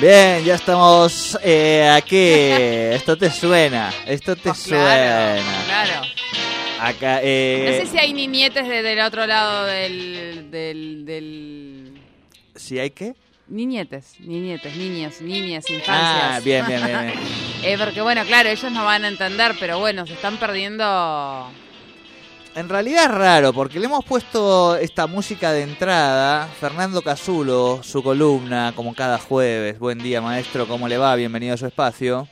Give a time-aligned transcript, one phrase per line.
[0.00, 2.16] Bien, ya estamos eh, aquí.
[2.16, 5.36] Esto te suena, esto te Oh, suena.
[5.36, 6.06] claro, claro.
[6.80, 11.92] Acá, eh, No sé si hay niñetes de- del otro lado del, del, del...
[12.56, 13.14] si hay qué?
[13.48, 16.36] Niñetes, niñetes, niños, niñas, infancias.
[16.36, 17.00] Ah, bien, bien, bien.
[17.00, 17.14] bien.
[17.62, 21.50] Eh, porque bueno, claro, ellos no van a entender, pero bueno, se están perdiendo...
[22.56, 26.46] En realidad es raro, porque le hemos puesto esta música de entrada.
[26.46, 29.78] Fernando Casulo, su columna, como cada jueves.
[29.78, 31.14] Buen día, maestro, ¿cómo le va?
[31.14, 32.26] Bienvenido a su espacio.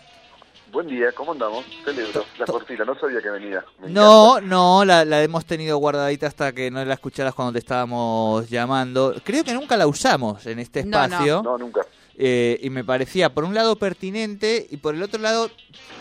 [0.72, 1.64] Buen día, ¿cómo andamos?
[1.84, 3.64] Celebro la cortina, no sabía que venía.
[3.80, 7.60] Me No, no, la, la hemos tenido guardadita hasta que no la escucharas cuando te
[7.60, 9.14] estábamos llamando.
[9.24, 11.04] Creo que nunca la usamos en este No, no.
[11.04, 11.32] espacio.
[11.38, 11.48] encanta.
[11.50, 11.80] No, nunca.
[12.20, 15.50] Eh, y me parecía, por un lado, pertinente y por el otro lado,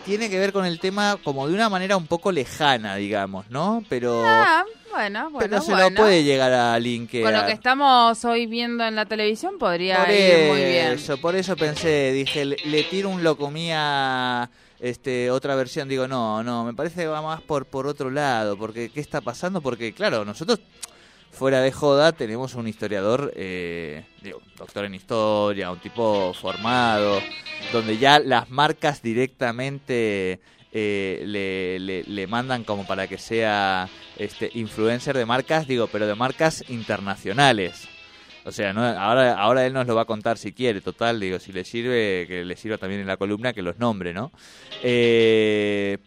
[0.03, 3.83] tiene que ver con el tema como de una manera un poco lejana, digamos, ¿no?
[3.87, 5.89] Pero, Ah, bueno, bueno, pero se bueno.
[5.91, 7.23] lo puede llegar a linkear.
[7.23, 10.87] Con lo que estamos hoy viendo en la televisión podría Por ir muy bien.
[10.93, 16.41] eso, por eso pensé, dije, le, le tiro un locomía, este, otra versión, digo, no,
[16.43, 19.61] no, me parece que va más por, por otro lado, porque ¿qué está pasando?
[19.61, 20.59] Porque, claro, nosotros,
[21.37, 24.03] fuera de joda, tenemos un historiador, eh,
[24.57, 27.21] doctor en historia, un tipo formado,
[27.71, 30.39] donde ya las marcas directamente...
[30.73, 36.15] eh, le, le, mandan como para que sea este influencer de marcas, digo, pero de
[36.15, 37.87] marcas internacionales.
[38.45, 41.51] O sea, ahora, ahora él nos lo va a contar si quiere, total, digo, si
[41.51, 44.31] le sirve, que le sirva también en la columna, que los nombre, ¿no?
[44.83, 45.97] Eh,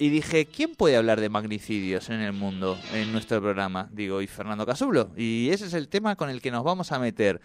[0.00, 3.86] y dije, ¿quién puede hablar de magnicidios en el mundo, en nuestro programa?
[3.92, 5.10] Digo, y Fernando Casulo.
[5.14, 7.40] Y ese es el tema con el que nos vamos a meter.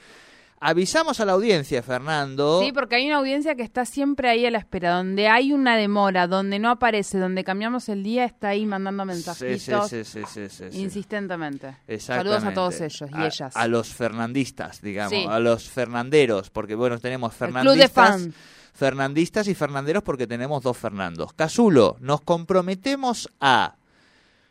[0.62, 2.62] Avisamos a la audiencia, Fernando.
[2.64, 5.76] Sí, porque hay una audiencia que está siempre ahí a la espera, donde hay una
[5.76, 10.48] demora, donde no aparece, donde cambiamos el día, está ahí mandando mensajitos sí, sí, sí,
[10.50, 10.82] sí, sí.
[10.82, 11.76] insistentemente.
[12.00, 13.56] Saludos a todos ellos y A- ellas.
[13.56, 18.34] A los fernandistas, digamos, a los fernanderos, porque bueno, tenemos El club de fernandistas, fan.
[18.76, 21.34] Fernandistas y fernanderos porque tenemos dos Fernandos.
[21.34, 23.76] Casulo, nos comprometemos a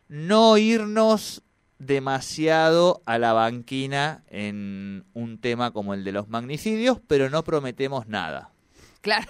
[0.09, 1.43] no irnos
[1.79, 8.07] demasiado a la banquina en un tema como el de los magnicidios, pero no prometemos
[8.09, 8.51] nada.
[9.01, 9.27] Claro.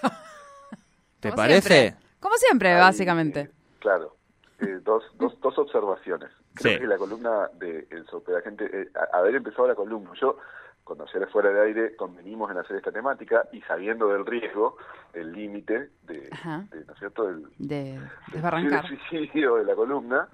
[1.20, 1.68] ¿Te Como parece?
[1.68, 2.00] siempre.
[2.20, 3.40] Como siempre, Ahí, básicamente.
[3.40, 3.50] eh,
[3.80, 4.16] claro.
[4.60, 6.30] Eh, dos, dos, dos observaciones.
[6.54, 6.80] Creo Sí.
[6.80, 10.36] que la columna de el superagente, eh, a- haber empezado la columna, yo
[10.84, 14.76] cuando ayer fuera de aire convenimos en hacer esta temática y sabiendo del riesgo,
[15.14, 18.86] el límite de, ¿no es cierto?, del, De del desbarrancar.
[18.86, 20.28] suicidio de la columna,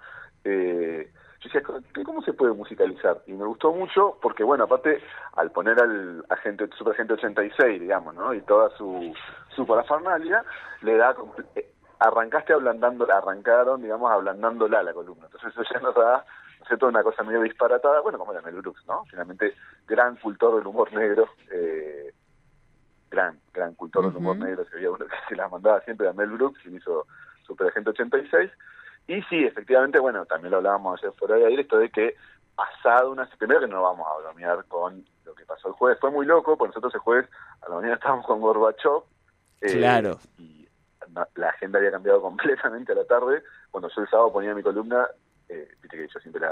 [0.45, 1.11] eh,
[1.41, 1.63] yo decía,
[1.95, 3.23] ¿qué- ¿cómo se puede musicalizar?
[3.27, 5.01] Y me gustó mucho porque, bueno, aparte,
[5.37, 8.35] al poner al agente, Superagente 86, digamos, ¿no?
[8.35, 9.15] Y toda su,
[9.55, 10.45] su parafernalia,
[10.83, 11.15] le da
[11.55, 15.27] eh, arrancaste ablandando, arrancaron, digamos, ablandándola la columna.
[15.27, 16.25] Entonces eso ya nos da,
[16.61, 19.05] ¿no es cierto?, una cosa medio disparatada, bueno, como era Mel Brooks, ¿no?
[19.07, 19.55] Finalmente,
[19.89, 22.13] gran cultor del humor negro, eh,
[23.11, 26.13] gran, gran cultor del humor negro, se había uno que se la mandaba siempre a
[26.13, 27.07] Mel Brooks, y hizo
[27.47, 28.51] Superagente 86,
[29.09, 32.15] y sí, efectivamente, bueno, también lo hablábamos ayer fuera de aire, esto de que
[32.55, 33.27] pasado una...
[33.39, 36.59] Primero que no vamos a bromear con lo que pasó el jueves, fue muy loco,
[36.59, 37.29] porque nosotros el jueves
[37.63, 39.03] a la mañana estábamos con Gorbachev,
[39.63, 40.19] eh, Claro.
[40.39, 40.69] y
[41.37, 45.09] la agenda había cambiado completamente a la tarde, cuando yo el sábado ponía mi columna,
[45.51, 46.43] eh, viste que yo siempre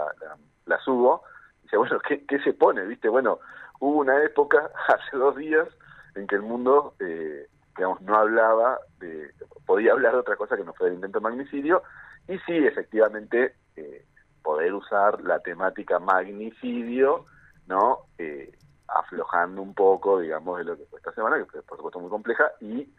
[0.66, 1.22] la, subo,
[1.60, 2.84] y decía, bueno, ¿qué, ¿qué se pone?
[2.84, 3.38] Viste, bueno,
[3.80, 5.68] hubo una época, hace dos días,
[6.14, 9.30] en que el mundo, eh, digamos, no hablaba de,
[9.66, 11.82] podía hablar de otra cosa que no fue del intento de magnicidio,
[12.26, 14.04] y sí, efectivamente, eh,
[14.42, 17.24] poder usar la temática magnicidio,
[17.66, 18.06] ¿no?
[18.18, 18.52] Eh,
[18.88, 22.10] aflojando un poco, digamos, de lo que fue esta semana, que fue, por supuesto, muy
[22.10, 22.92] compleja, y,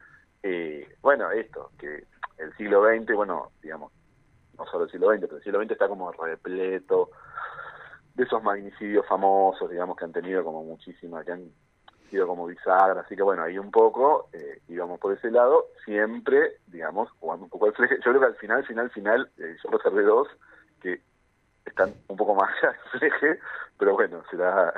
[0.43, 2.05] eh, bueno, esto, que
[2.37, 3.91] el siglo XX, bueno, digamos,
[4.59, 7.09] no solo el siglo XX, pero el siglo XX está como repleto
[8.13, 11.49] de esos magnicidios famosos, digamos, que han tenido como muchísimas, que han
[12.09, 16.57] sido como bisagra, así que bueno, ahí un poco eh, íbamos por ese lado, siempre,
[16.67, 17.95] digamos, jugando un poco al fleje.
[17.97, 20.27] Yo creo que al final, final, final, eh, yo reservé dos
[20.81, 21.01] que
[21.65, 23.39] están un poco más allá del fleje,
[23.77, 24.73] pero bueno, será,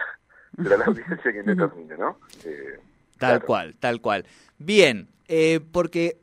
[0.61, 2.17] será la audiencia quien determine, ¿no?
[2.45, 2.79] Eh,
[3.17, 3.45] Tal claro.
[3.45, 4.25] cual, tal cual.
[4.57, 6.17] Bien, eh, porque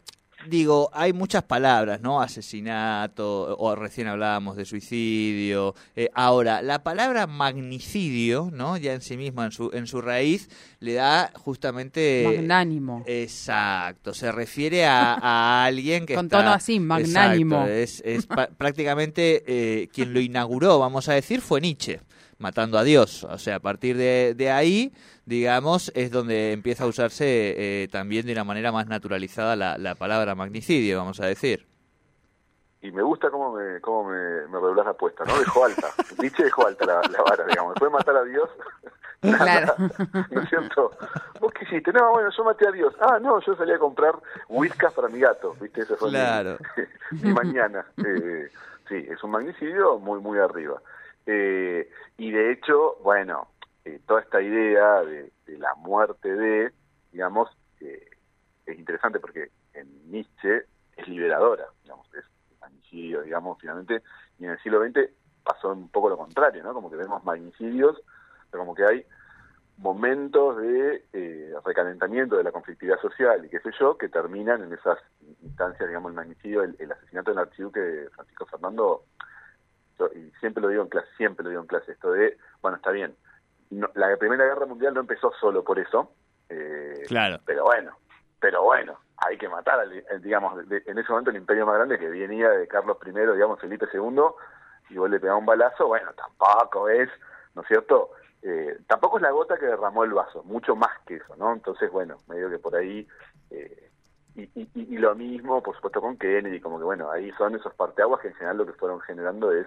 [0.46, 2.20] digo, hay muchas palabras, ¿no?
[2.20, 5.74] Asesinato, o recién hablábamos de suicidio.
[5.96, 8.76] Eh, ahora, la palabra magnicidio, ¿no?
[8.76, 10.48] Ya en sí misma, en su, en su raíz,
[10.80, 12.24] le da justamente...
[12.26, 13.02] Magnánimo.
[13.06, 17.66] Exacto, se refiere a, a alguien que Con está- tono así, magnánimo.
[17.66, 18.26] Exacto, es, es
[18.56, 22.00] prácticamente eh, quien lo inauguró, vamos a decir, fue Nietzsche,
[22.38, 23.24] matando a Dios.
[23.24, 24.92] O sea, a partir de, de ahí,
[25.26, 27.24] digamos, es donde empieza a usarse
[27.84, 31.66] eh, también de una manera más naturalizada la, la palabra magnicidio, vamos a decir.
[32.80, 35.36] Y me gusta cómo me, cómo me, me redoblás la apuesta, ¿no?
[35.38, 35.88] Dejó alta.
[36.22, 37.74] Nietzsche dejó alta la, la vara, digamos.
[37.74, 38.48] Después de matar a Dios,
[39.22, 39.74] nada, Claro.
[40.30, 40.92] ¿no es cierto?
[41.40, 41.92] ¿Vos qué hiciste?
[41.92, 42.94] No, bueno, yo maté a Dios.
[43.00, 44.14] Ah, no, yo salí a comprar
[44.48, 45.80] whiskas para mi gato, ¿viste?
[45.80, 46.56] Ese fue mi- Claro.
[47.10, 47.84] mi, mañana.
[47.96, 48.48] Eh,
[48.88, 50.80] sí, es un magnicidio muy, muy arriba.
[51.30, 51.86] Eh,
[52.16, 53.48] y de hecho, bueno,
[53.84, 56.72] eh, toda esta idea de, la muerte de,
[57.12, 58.08] digamos, eh,
[58.64, 60.62] es interesante porque en Nietzsche
[60.96, 62.24] es liberadora, digamos, es
[62.62, 64.02] magnicidio, digamos, finalmente,
[64.38, 65.10] y en el siglo XX
[65.44, 66.72] pasó un poco lo contrario, ¿no?
[66.72, 68.00] Como que vemos magnicidios,
[68.50, 69.04] pero como que hay
[69.76, 74.72] momentos de eh, recalentamiento de la conflictividad social y qué sé yo, que terminan en
[74.72, 74.98] esas
[75.42, 79.04] instancias, digamos, el magnicidio, el, el asesinato del archiduque Francisco Fernando,
[80.40, 83.14] siempre lo digo en clase, siempre lo digo en clase, esto de, bueno, está bien,
[83.70, 86.12] no- la Primera Guerra Mundial no empezó solo por eso,
[86.48, 87.38] eh, Claro.
[87.44, 87.96] pero bueno,
[88.40, 91.98] pero bueno, hay que matar, al, digamos, de- en ese momento el imperio más grande
[91.98, 94.22] que venía de Carlos I, digamos, Felipe II,
[94.90, 97.08] y vos le pegás un balazo, bueno, tampoco es,
[97.54, 98.10] ¿no es cierto?
[98.42, 101.52] Eh, tampoco es la gota que derramó el vaso, mucho más que eso, ¿no?
[101.52, 103.06] Entonces, bueno, medio que por ahí,
[103.50, 103.90] eh,
[104.36, 107.74] y, y- y lo mismo, por supuesto, con Kennedy, como que, bueno, ahí son esos
[107.74, 109.66] parteaguas que en general lo que fueron generando es,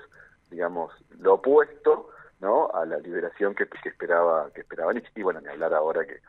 [0.51, 2.09] digamos, lo opuesto,
[2.39, 2.69] ¿no?
[2.71, 5.11] A la liberación que, que esperaba que esperaba Nietzsche.
[5.15, 6.19] Y bueno, ni hablar ahora que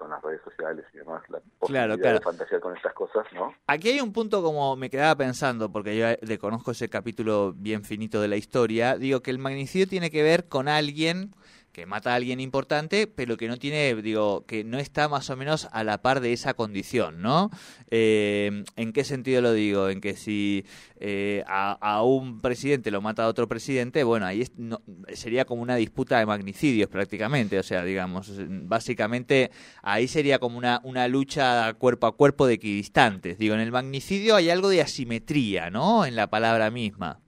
[0.00, 2.18] con las redes sociales y demás, la posibilidad claro.
[2.18, 3.52] de fantasear con estas cosas, ¿no?
[3.66, 7.84] Aquí hay un punto como me quedaba pensando, porque yo le conozco ese capítulo bien
[7.84, 11.34] finito de la historia, digo que el magnicidio tiene que ver con alguien
[11.72, 15.36] que mata a alguien importante, pero que no tiene, digo, que no está más o
[15.36, 17.50] menos a la par de esa condición, ¿no?
[17.90, 19.88] Eh, ¿En qué sentido lo digo?
[19.88, 20.64] En que si
[20.98, 24.82] eh, a, un presidente lo mata a otro presidente, bueno, ahí es- no-
[25.12, 29.50] sería como una disputa de magnicidios prácticamente, o sea, digamos, básicamente
[29.82, 33.38] ahí sería como una, una lucha cuerpo a cuerpo de equidistantes.
[33.38, 36.04] Digo, en el magnicidio hay algo de asimetría, ¿no?
[36.04, 37.20] En la palabra misma.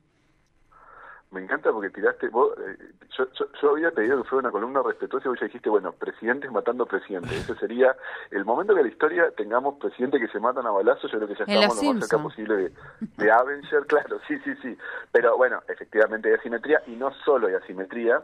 [1.32, 2.76] Me encanta porque tiraste, vos, eh,
[3.16, 5.92] yo, yo, yo había pedido que fuera una columna respetuosa y vos ya dijiste, bueno,
[5.92, 7.32] presidentes matando presidentes.
[7.32, 7.96] Ese sería
[8.30, 11.28] el momento que en la historia tengamos presidentes que se matan a balazos, yo creo
[11.28, 12.72] que ya estamos lo más cerca posible de,
[13.16, 14.76] de Avenger, claro, sí, sí, sí.
[15.10, 18.22] Pero bueno, efectivamente hay asimetría y no solo hay asimetría,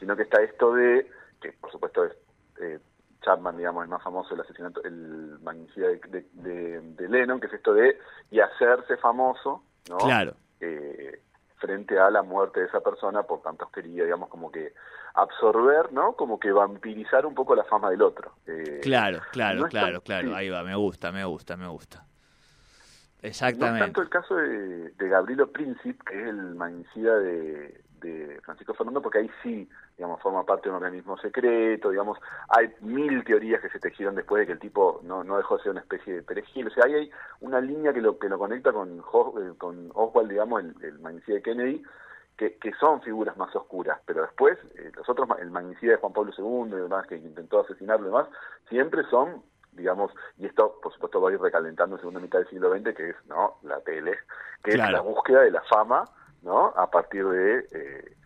[0.00, 1.10] sino que está esto de,
[1.42, 2.12] que por supuesto es
[2.60, 2.78] eh,
[3.20, 7.48] Chapman, digamos, el más famoso, el asesinato, el magnicidio de, de, de- de Lennon, que
[7.48, 7.98] es esto de
[8.30, 9.98] y hacerse famoso, ¿no?
[9.98, 10.34] Claro.
[10.60, 11.20] eh,
[11.58, 14.74] frente a la muerte de esa persona por tanta austeridad, digamos, como que
[15.14, 16.12] absorber, ¿no?
[16.14, 18.32] Como que vampirizar un poco la fama del otro.
[18.46, 20.34] Eh, Claro, claro, no claro, tan- claro.
[20.36, 21.98] Ahí va, me gusta, me gusta, me gusta.
[21.98, 23.80] No es Exactamente.
[23.80, 29.00] tanto el caso de, de Gabrielo Príncipe, que es el magnicidio de, de Francisco Fernando,
[29.02, 33.70] porque ahí sí, digamos, forma parte de un organismo secreto, digamos, hay mil teorías que
[33.70, 36.22] se tejieron después de que el tipo no, no dejó de ser una especie de
[36.22, 37.10] perejil, o sea, ahí hay
[37.40, 41.36] una línea que lo que lo conecta con, eh, con Oswald, digamos, el, el magnicidio
[41.36, 41.82] de Kennedy,
[42.36, 46.12] que, que son figuras más oscuras, pero después eh, los otros, el magnicidio de Juan
[46.12, 48.28] Pablo II y demás, que intentó asesinarlo y demás,
[48.68, 49.42] siempre son,
[49.72, 52.94] digamos, y esto por supuesto va a ir recalentando en segunda mitad del siglo XX,
[52.94, 54.18] que es no la tele,
[54.62, 54.88] que Claro.
[54.88, 56.04] es la búsqueda de la fama,
[56.42, 56.66] ¿no?
[56.76, 58.16] A partir de eh,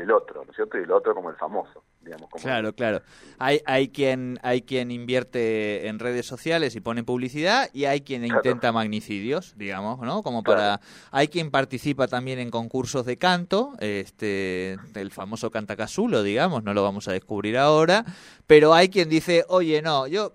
[0.00, 0.78] del otro, ¿no es cierto?
[0.78, 2.28] Y el otro como el famoso, digamos.
[2.30, 3.02] Como Claro, claro.
[3.38, 8.22] Hay, hay quien hay quien invierte en redes sociales y pone publicidad y hay quien
[8.22, 8.36] Claro.
[8.38, 10.22] intenta magnicidios, digamos, ¿no?
[10.22, 10.58] Como Claro.
[10.58, 10.80] para
[11.10, 16.82] hay quien participa también en concursos de canto, este el famoso cantacasulo, digamos, no lo
[16.82, 18.04] vamos a descubrir ahora,
[18.46, 20.34] pero hay quien dice, "Oye, no, yo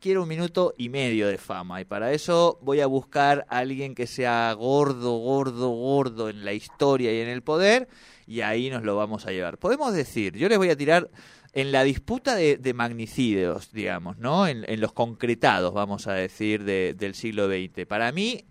[0.00, 3.94] quiero un minuto y medio de fama y para eso voy a buscar a alguien
[3.94, 7.88] que sea gordo, gordo, gordo en la historia y en el poder
[8.26, 9.58] y ahí nos lo vamos a llevar.
[9.58, 11.10] Podemos decir, yo les voy a tirar
[11.52, 14.46] en la disputa de, de magnicidios, digamos, ¿no?
[14.46, 17.86] En, en los concretados, vamos a decir, de- del siglo XX.
[17.86, 18.44] Para mí,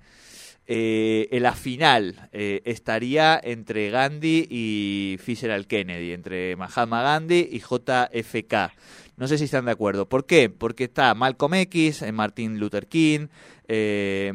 [0.68, 7.60] eh, en la final eh, estaría entre Gandhi y Fitzgerald Kennedy, entre Mahatma Gandhi y
[7.60, 8.72] JFK.
[9.18, 10.10] No sé si están de acuerdo.
[10.10, 10.50] ¿Por qué?
[10.50, 13.28] Porque está Malcolm X, eh, Martin Luther King,
[13.68, 14.32] eh,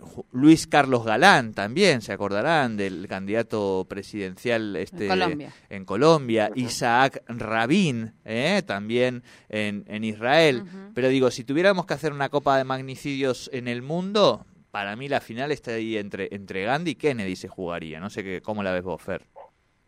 [0.00, 5.52] Ju- Luis Carlos Galán también, se acordarán del candidato presidencial este, En Colombia.
[5.70, 10.62] en Colombia, Isaac Rabin, eh, también en, en Israel.
[10.94, 15.08] Pero digo, si tuviéramos que hacer una copa de magnicidios en el mundo, para mí
[15.08, 18.00] la final está ahí entre, entre Gandhi y Kennedy se jugaría.
[18.00, 19.22] No sé qué, cómo la ves vos, Fer.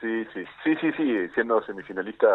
[0.04, 2.26] Sí, sí, sí, sí, sí, siendo semifinalista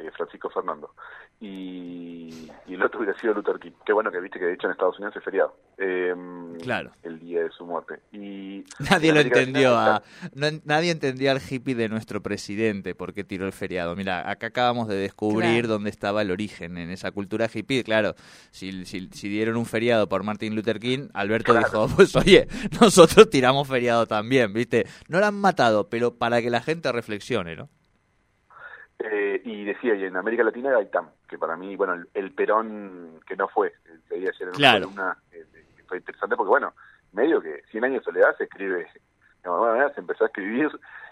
[0.00, 0.92] eh, Francisco Fernando.
[1.40, 3.72] Y, y el otro hubiera sido Luther King.
[3.84, 5.56] Qué bueno que viste que de hecho en Estados Unidos es feriado.
[5.78, 6.14] Eh,
[6.62, 6.90] Claro.
[7.02, 8.00] El día de su muerte.
[8.12, 9.76] Y Nadie lo entendió.
[9.76, 10.02] A-
[10.34, 13.94] no- nadie entendió al hippie de nuestro presidente por qué tiró el feriado.
[13.94, 15.68] Mira, acá acabamos de descubrir Claro.
[15.68, 17.84] dónde estaba el origen en esa cultura hippie.
[17.84, 18.14] Claro,
[18.50, 22.48] si, si, si dieron un feriado por Martin Luther King, Alberto dijo, pues oye,
[22.80, 24.86] nosotros tiramos feriado también, ¿viste?
[25.08, 27.15] No lo han matado, pero para que la gente reflexione,
[27.56, 27.68] ¿no?
[28.98, 33.20] Eh, y decía, y en América Latina Gaitán, que para mí, bueno, el, el Perón
[33.26, 33.74] que no fue,
[34.08, 34.88] veía ayer en Claro.
[34.88, 35.44] una eh,
[35.86, 36.72] fue interesante porque, bueno,
[37.12, 38.84] medio que 100 años de soledad se escribe,
[39.42, 40.70] de alguna manera se empezó a escribir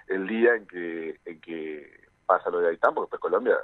[0.08, 3.56] el día en que, en que pasa lo de Gaitán, porque después Colombia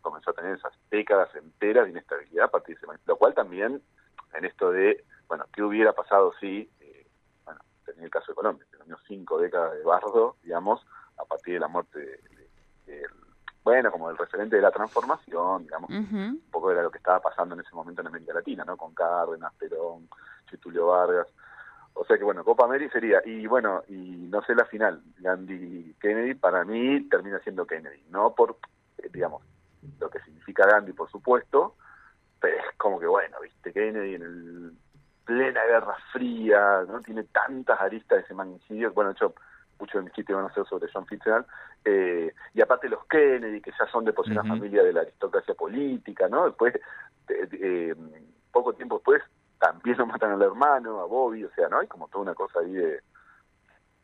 [0.00, 3.34] comenzó a tener esas décadas enteras de inestabilidad a partir de ese momento, lo cual
[3.34, 3.80] también
[4.34, 7.06] en esto de, bueno, ¿qué hubiera pasado si, eh,
[7.44, 8.78] bueno, tenía el caso de Colombia, que
[9.08, 10.84] cinco décadas de bardo, digamos,
[11.18, 12.20] a partir de la muerte
[12.86, 13.06] de-
[13.64, 17.54] bueno, como el referente de la transformación, digamos, un poco era lo que estaba pasando
[17.54, 18.78] en ese momento en América Latina, ¿no?
[18.78, 20.08] Con Cárdenas, Perón,
[20.46, 21.26] Getulio Vargas.
[21.92, 25.94] O sea que, bueno, Copa América sería, y bueno, y no sé la final, Gandhi
[26.00, 28.56] Kennedy, para mí termina siendo Kennedy, no por,
[28.98, 29.42] eh, digamos,
[30.00, 31.74] lo que significa Gandhi, por supuesto,
[32.40, 34.72] pero es como que, bueno, viste, Kennedy en el
[35.24, 37.00] plena Guerra Fría, ¿no?
[37.00, 39.34] Tiene tantas aristas de ese magnicidio, bueno, hecho,
[39.78, 41.46] muchos de mis chistes van a ser sobre John Fitzgerald,
[41.84, 45.02] eh, y aparte los Kennedy, que ya son de por sí una familia de la
[45.02, 46.46] aristocracia política, ¿no?
[46.46, 46.74] Después,
[47.28, 47.94] eh,
[48.52, 49.22] poco tiempo después,
[49.58, 51.78] también lo matan al hermano, a Bobby, o sea, ¿no?
[51.78, 53.00] Hay como toda una cosa ahí de...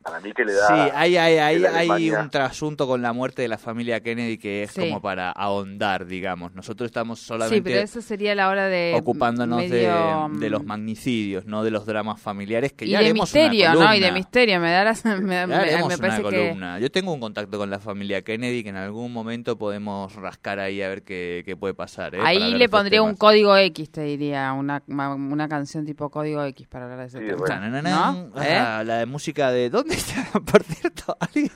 [0.05, 0.67] Para mí que le da...
[0.67, 4.71] Sí, hay, hay, hay, un trasunto con la muerte de la familia Kennedy que es
[4.73, 4.81] Sí.
[4.83, 6.53] como para ahondar, digamos.
[6.55, 10.63] Nosotros estamos Sí, solamente pero eso sería la hora de ocupándonos de- medio, de, los
[10.65, 13.95] magnicidios, no de los dramas familiares, que y ya de haremos una misterio, ¿no?
[13.95, 15.57] Y de misterio, me da la, me, Ya me-
[15.89, 16.79] me parece una que columna.
[16.81, 20.83] Yo tengo un contacto con la familia Kennedy que en algún momento podemos rascar ahí
[20.83, 22.15] a ver qué, qué puede pasar.
[22.15, 22.19] ¿eh?
[22.23, 26.67] Ahí le pondría un código X, te diría, una, ma- una canción tipo código X
[26.69, 27.39] para hablar de ese Sí, tema.
[27.39, 27.83] bueno.
[27.83, 28.43] ¿No?
[28.43, 28.55] ¿Eh?
[28.59, 29.71] Ah, la de música de...
[29.71, 30.41] ¿Dónde está?
[30.41, 31.51] Por cierto, ¿alguien,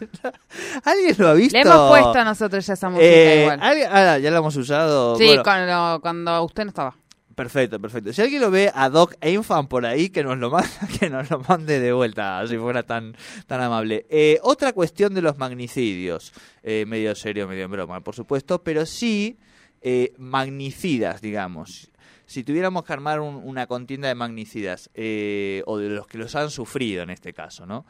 [0.85, 1.57] ¿alguien lo ha visto?
[1.57, 3.61] Le hemos puesto a nosotros ya esa música Eh, igual.
[3.63, 5.17] ¿alguien- ah, ya la hemos usado.
[5.17, 6.97] Sí, Bueno, cuando, cuando usted no estaba.
[7.35, 8.13] Perfecto, perfecto.
[8.13, 10.69] Si alguien lo ve a Doc Einfach por ahí, que nos lo mande,
[11.01, 13.15] que nos lo mande de vuelta, si fuera tan,
[13.47, 14.07] tan amable.
[14.11, 16.33] Eh, otra cuestión de los magnicidios,
[16.65, 19.39] eh, medio serio, medio en broma, por supuesto, pero sí
[19.83, 21.93] eh, magnicidas, digamos.
[22.27, 26.35] Si tuviéramos que armar un- una contienda de magnicidas, eh, o de los que los
[26.35, 27.87] han sufrido en este caso, ¿no?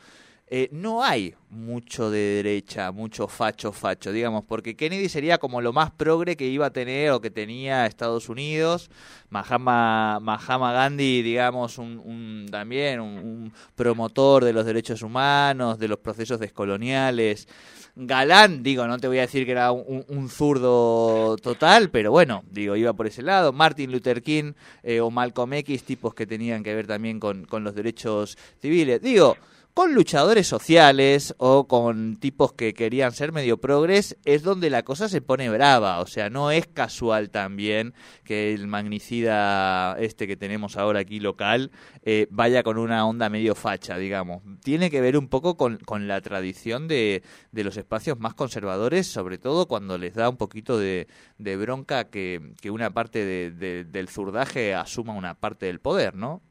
[0.50, 5.74] Eh, no hay mucho de derecha, mucho facho facho, digamos, porque Kennedy sería como lo
[5.74, 8.90] más progre que iba a tener o que tenía Estados Unidos,
[9.28, 15.98] Mahama, Mahama Gandhi, digamos, un, un- también un, promotor de los derechos humanos, de los
[15.98, 17.46] procesos descoloniales.
[17.94, 22.42] Galán, digo, no te voy a decir que era un, un zurdo total, pero bueno,
[22.50, 23.52] digo, iba por ese lado.
[23.52, 24.52] Martin Luther King
[24.82, 29.02] eh, o Malcolm X, tipos que tenían que ver también con, con los derechos civiles.
[29.02, 29.36] Digo,
[29.78, 35.08] con luchadores sociales o con tipos que querían ser medio progres es donde la cosa
[35.08, 36.00] se pone brava.
[36.00, 37.94] O sea, no es casual también
[38.24, 41.70] que el magnicida este que tenemos ahora aquí local
[42.02, 44.42] eh, vaya con una onda medio facha, digamos.
[44.64, 49.06] Tiene que ver un poco con, con la tradición de, de los espacios más conservadores,
[49.06, 51.06] sobre todo cuando les da un poquito de,
[51.38, 56.16] de bronca que, que una parte de- de- del zurdaje asuma una parte del poder,
[56.16, 56.42] ¿no?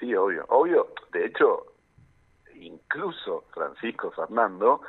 [0.00, 0.88] Sí, obvio, obvio.
[1.12, 1.75] De hecho,
[2.66, 4.80] incluso Francisco Fernando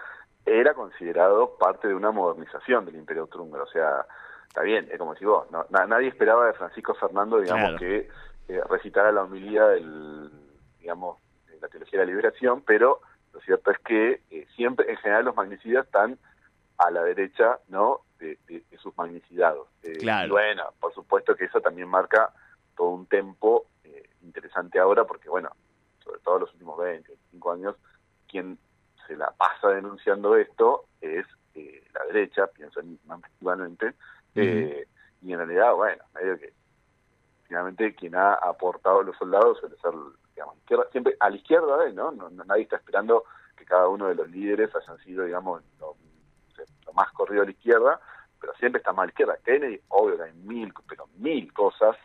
[0.46, 3.64] era considerado parte de una modernización del Imperio Austrohúngaro.
[3.66, 4.06] O sea,
[4.48, 7.78] está bien, es como si vos, no, na- nadie esperaba de Francisco Fernando, digamos, Claro.
[7.80, 8.10] que
[8.50, 10.32] eh, recitara la homilía del,
[10.80, 13.02] digamos, de la teología de la liberación, pero
[13.34, 16.18] lo cierto es que eh, siempre, en general, los magnicidas están
[16.78, 19.68] a la derecha, ¿no?, de, de- de sus magnicidados.
[19.84, 20.28] Eh, Claro.
[20.28, 22.32] y bueno, por supuesto que eso también marca
[22.76, 23.66] todo un tempo
[24.24, 25.50] interesante ahora, porque bueno,
[26.28, 27.76] sobre todo en los últimos 20, 25 años,
[28.28, 28.58] quien
[29.08, 33.00] se la pasa denunciando esto es eh, la derecha, pienso en
[33.40, 33.94] igualmente,
[34.36, 34.88] eh,
[35.22, 36.54] y en realidad, bueno, medio que
[37.48, 39.92] finalmente quien ha aportado a los soldados suele ser,
[40.36, 41.94] digamos, izquierda, siempre a la izquierda, ¿eh?
[41.94, 42.12] ¿no?
[42.12, 43.24] No, no- Nadie está esperando
[43.56, 45.96] que cada uno de los líderes hayan sido, digamos, lo,
[46.86, 48.00] lo más corrido a la izquierda,
[48.40, 49.38] pero siempre está más a la izquierda.
[49.44, 51.96] Kennedy, obvio que hay mil, pero mil cosas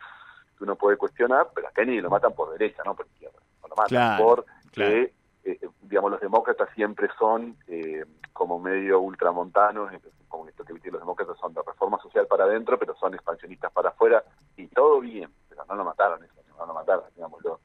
[0.57, 3.37] que uno puede cuestionar, pero a Kennedy lo matan por derecha, no por izquierda.
[3.75, 4.91] Matan Claro, por claro.
[4.91, 5.13] que,
[5.45, 10.99] eh, digamos, los demócratas siempre son eh, como medio ultramontanos, eh, como esto que los
[11.01, 14.23] demócratas son de reforma social para adentro, pero son expansionistas para afuera,
[14.57, 17.59] y todo bien, pero no lo mataron eso, no lo mataron, digámoslo.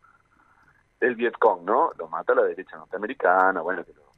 [1.01, 1.93] Eh, el Vietcong, ¿no?
[1.97, 4.09] Lo mata la derecha norteamericana, bueno, que lo-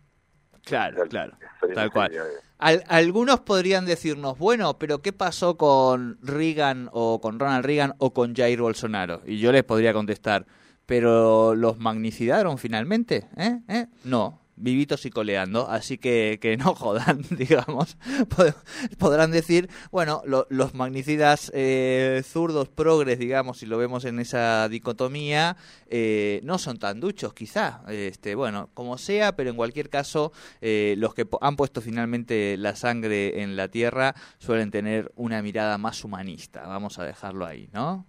[0.65, 1.33] Claro, la- claro.
[1.63, 2.13] la- Tal cual.
[2.59, 8.13] Al- algunos podrían decirnos, bueno, pero ¿qué pasó con Reagan o con Ronald Reagan o
[8.13, 9.21] con Jair Bolsonaro?
[9.25, 10.45] Y yo les podría contestar,
[10.91, 13.29] ¿pero los magnicidaron finalmente?
[13.37, 13.61] ¿Eh?
[13.69, 13.87] ¿Eh?
[14.03, 17.97] No, vivitos y coleando, así que, que no jodan, digamos.
[18.29, 18.57] Pod-
[18.99, 24.69] Podrán decir, bueno, lo- los magnicidas eh, zurdos, progres, digamos, si lo vemos en esa
[24.69, 25.57] dicotomía,
[25.87, 27.83] eh, no son tan duchos, quizá.
[27.89, 32.75] Este, bueno, como sea, pero en cualquier caso, eh, los que han puesto finalmente la
[32.75, 36.67] sangre en la tierra suelen tener una mirada más humanista.
[36.67, 38.05] Vamos a dejarlo ahí, ¿no?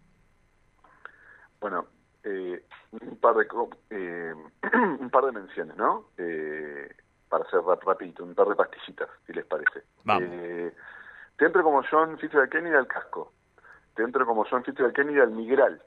[1.59, 1.85] Bueno,
[2.23, 3.47] eh, un par de
[3.89, 4.33] eh,
[4.99, 6.07] un par de menciones, ¿no?
[6.17, 6.89] Eh,
[7.29, 9.83] para hacer rap rapidito, un par de pastillitas, si les parece.
[10.03, 10.29] Vamos.
[10.31, 10.73] Eh,
[11.37, 13.31] te entro como John Fitzgerald Kennedy al casco.
[13.95, 15.81] Te entro como John Fitzgerald Kennedy al Migral.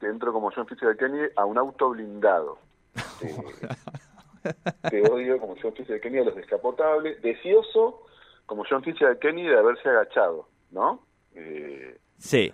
[0.00, 2.58] Te entro como John Fitzgerald Kennedy a un auto blindado.
[3.22, 4.50] Eh,
[4.88, 7.20] te odio como John Fitzgerald Kennedy a los descapotables.
[7.20, 8.06] Deseoso
[8.46, 11.02] como John Fitzgerald Kennedy de haberse agachado, ¿no?
[11.34, 12.50] Eh, Sí.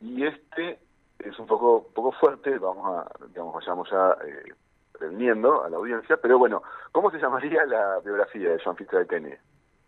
[0.00, 0.78] y este
[1.18, 4.54] es un poco poco fuerte, vamos a, digamos, vayamos ya eh,
[5.00, 9.36] a la audiencia, pero bueno, ¿cómo se llamaría la biografía de John Fitzgerald Kennedy?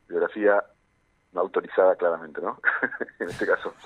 [0.08, 0.62] Biografía
[1.32, 2.60] no autorizada claramente, ¿no?
[3.18, 3.74] en este caso.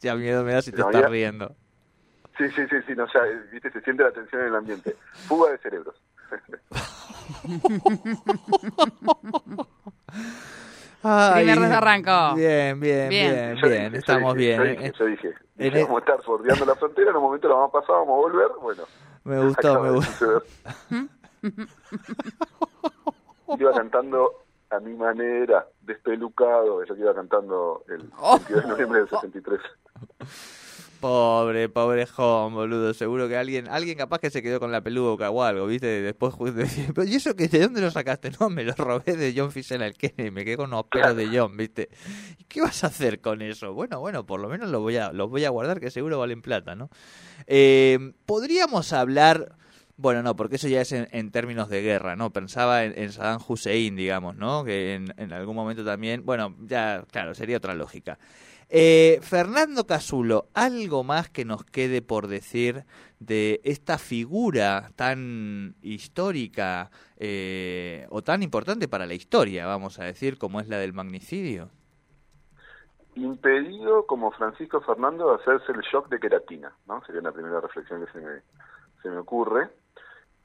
[0.00, 1.54] Ya miedo me da si te estás riendo.
[2.36, 4.96] Sí, sí, sí, sí, no, ya, eh, viste, se siente la tensión en el ambiente.
[5.28, 5.94] Fuga de cerebros.
[11.02, 12.34] Ay, Primer desarranco.
[12.36, 13.94] Bien, bien, bien, Bien.
[13.94, 14.62] Estamos bien.
[14.62, 15.28] dije, Yo dije, yo dije,
[15.58, 17.80] En dije, el- vamos a estar bordeando la frontera, en un momento lo vamos a
[17.80, 18.82] pasar, vamos a volver, bueno.
[19.24, 20.42] Me gustó, me gustó.
[23.58, 24.32] iba cantando
[24.70, 28.36] a mi manera, despelucado, eso que iba cantando el Oh.
[28.38, 29.60] 22 de noviembre del 63.
[31.02, 32.94] Pobre, pobre Home, boludo.
[32.94, 36.00] Seguro que alguien, alguien capaz que se quedó con la peluca o algo, ¿viste?
[36.00, 36.32] Después
[36.94, 38.30] "Pero, ¿y eso que de dónde lo sacaste?
[38.40, 41.56] No, me lo robé de John Fitzgerald Kennedy, me quedé con unos pelos de John,
[41.56, 41.88] ¿viste?
[42.38, 43.72] ¿Y qué vas a hacer con eso?
[43.74, 46.40] Bueno, bueno, por lo menos lo voy a, los voy a guardar que seguro valen
[46.40, 46.88] plata, ¿no?
[47.48, 49.56] Eh, Podríamos hablar...
[49.96, 52.30] Bueno, no, porque eso ya es en, en términos de guerra, ¿no?
[52.30, 54.64] Pensaba en, Saddam Hussein, digamos, ¿no?
[54.64, 58.18] Que en, en algún momento también, bueno, ya, claro, sería otra lógica.
[58.74, 62.86] Eh, Fernando Casulo, ¿algo más que nos quede por decir
[63.20, 70.38] de esta figura tan histórica eh, o tan importante para la historia, vamos a decir,
[70.38, 71.68] como es la del magnicidio?
[73.14, 77.04] Impedido como Francisco Fernando de hacerse el shock de queratina, ¿no?
[77.04, 78.40] Sería la primera reflexión que se me,
[79.02, 79.68] se me ocurre.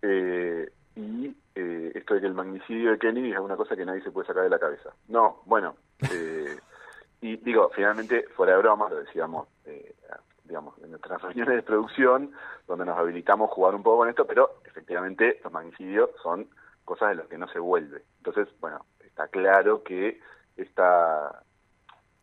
[0.01, 4.01] Eh, y eh, esto de que el magnicidio de Kennedy es una cosa que nadie
[4.01, 4.91] se puede sacar de la cabeza.
[5.07, 5.75] No, bueno,
[6.11, 6.57] eh,
[7.21, 9.95] y digo, finalmente, fuera de broma, lo decíamos, eh,
[10.43, 12.31] digamos, en nuestras reuniones de producción,
[12.67, 16.47] donde nos habilitamos a jugar un poco con esto, pero efectivamente los magnicidios son
[16.83, 18.03] cosas de las que no se vuelve.
[18.17, 20.19] Entonces, bueno, está claro que
[20.55, 21.43] esta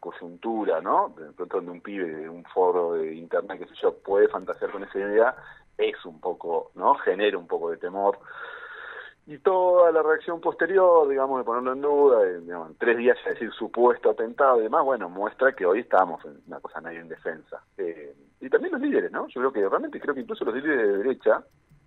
[0.00, 1.14] coyuntura, ¿no?
[1.16, 4.70] De pronto donde un pibe de un foro de internet, qué sé yo, puede fantasear
[4.70, 5.36] con esa idea,
[5.78, 6.94] es un poco, ¿no?
[6.96, 8.18] Genera un poco de temor.
[9.26, 13.30] Y toda la reacción posterior, digamos, de ponerlo en duda, digamos, en tres días ya
[13.30, 17.62] decir supuesto atentado y demás, bueno, muestra que hoy estamos en una cosa medio indefensa.
[17.78, 19.26] Eh, y también los líderes, ¿no?
[19.28, 21.42] Yo creo que realmente, creo que incluso los líderes de derecha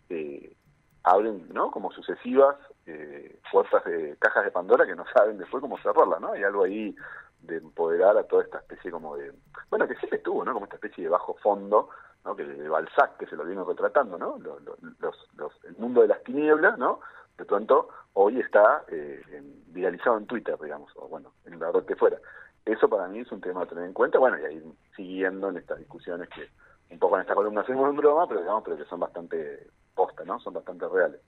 [0.09, 0.55] eh,
[1.03, 1.69] abren, ¿no?
[1.69, 6.31] Como sucesivas eh, puertas de cajas de Pandora que no saben después cómo cerrarlas, ¿no?
[6.31, 6.95] Hay algo ahí
[7.41, 9.31] de empoderar a toda esta especie como de,
[9.69, 10.53] bueno, que siempre estuvo, ¿no?
[10.53, 11.89] Como esta especie de bajo fondo,
[12.27, 12.35] ¿no?
[12.35, 14.37] Que de Balzac, que se lo vino retratando, ¿no?
[14.37, 14.61] Los,
[14.99, 16.99] los, los, el mundo de las tinieblas, ¿no?
[17.37, 19.21] De pronto, hoy está eh,
[19.67, 22.17] viralizado en Twitter, digamos, o bueno, en la red que fuera.
[22.65, 24.63] Eso para mí es un tema a tener en cuenta, bueno, y ahí
[24.95, 26.49] siguiendo en estas discusiones que
[26.89, 30.25] un poco en esta columna hacemos en broma, pero digamos, pero que son bastante posta,
[30.25, 30.39] ¿no?
[30.41, 31.21] Son bastante reales.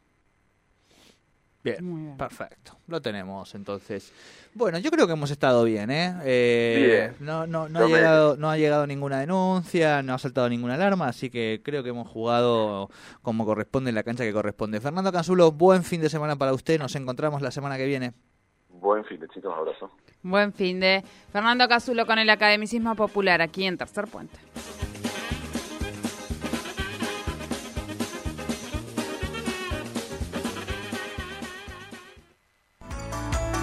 [1.63, 2.77] Bien, perfecto.
[2.87, 4.13] Lo tenemos entonces.
[4.53, 6.15] Bueno, yo creo que hemos estado bien, ¿eh?
[6.23, 7.27] Eh, Bien.
[7.27, 11.07] No, no, no, ha llegado, no ha llegado ninguna denuncia, no ha saltado ninguna alarma,
[11.07, 12.89] así que creo que hemos jugado
[13.21, 14.79] como corresponde en la cancha que corresponde.
[14.79, 16.79] Fernando Canzulo, buen fin de semana para usted.
[16.79, 18.13] Nos encontramos la semana que viene.
[18.69, 19.91] Buen fin de chicos, abrazo.
[20.21, 24.37] Buen fin de Fernando Casulo con el Academicismo Popular aquí en Tercer Puente.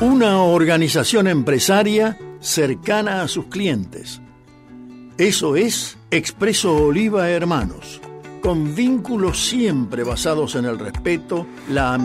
[0.00, 4.20] Una organización empresaria cercana a sus clientes.
[5.16, 8.02] Eso es Expreso Oliva Hermanos,
[8.42, 12.04] con vínculos siempre basados en el respeto, la amistad